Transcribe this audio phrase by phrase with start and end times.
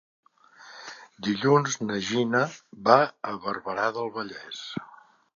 [1.25, 2.41] Dilluns na Gina
[2.87, 2.95] va
[3.33, 4.63] a Barberà del Vallès.